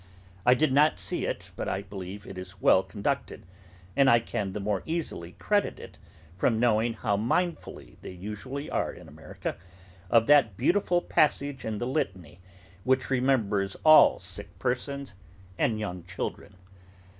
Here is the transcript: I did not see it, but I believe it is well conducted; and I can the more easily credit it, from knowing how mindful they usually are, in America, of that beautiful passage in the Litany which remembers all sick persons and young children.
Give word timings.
I 0.47 0.55
did 0.55 0.73
not 0.73 0.97
see 0.97 1.25
it, 1.27 1.51
but 1.55 1.69
I 1.69 1.83
believe 1.83 2.25
it 2.25 2.35
is 2.35 2.59
well 2.59 2.81
conducted; 2.81 3.45
and 3.95 4.09
I 4.09 4.19
can 4.19 4.53
the 4.53 4.59
more 4.59 4.81
easily 4.87 5.33
credit 5.33 5.79
it, 5.79 5.99
from 6.35 6.59
knowing 6.59 6.93
how 6.93 7.15
mindful 7.17 7.79
they 8.01 8.09
usually 8.09 8.67
are, 8.67 8.91
in 8.91 9.07
America, 9.07 9.57
of 10.09 10.25
that 10.25 10.57
beautiful 10.57 11.01
passage 11.03 11.65
in 11.65 11.77
the 11.77 11.85
Litany 11.85 12.39
which 12.83 13.11
remembers 13.11 13.75
all 13.85 14.17
sick 14.17 14.57
persons 14.57 15.13
and 15.59 15.79
young 15.79 16.03
children. 16.03 16.55